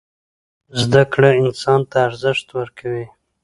زدکړه 0.81 1.29
انسان 1.43 1.79
ته 1.89 1.97
ارزښت 2.07 2.47
ورکوي. 2.59 3.05